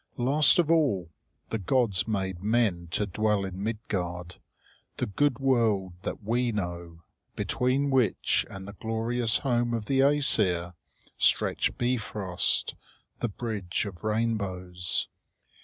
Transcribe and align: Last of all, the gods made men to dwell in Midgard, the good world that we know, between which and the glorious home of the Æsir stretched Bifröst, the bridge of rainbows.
Last 0.17 0.57
of 0.57 0.71
all, 0.71 1.11
the 1.51 1.59
gods 1.59 2.07
made 2.07 2.41
men 2.41 2.87
to 2.89 3.05
dwell 3.05 3.45
in 3.45 3.61
Midgard, 3.63 4.37
the 4.97 5.05
good 5.05 5.37
world 5.37 5.93
that 6.01 6.23
we 6.23 6.51
know, 6.51 7.03
between 7.35 7.91
which 7.91 8.43
and 8.49 8.67
the 8.67 8.73
glorious 8.73 9.37
home 9.37 9.75
of 9.75 9.85
the 9.85 9.99
Æsir 9.99 10.73
stretched 11.19 11.77
Bifröst, 11.77 12.73
the 13.19 13.29
bridge 13.29 13.85
of 13.85 14.03
rainbows. 14.03 15.07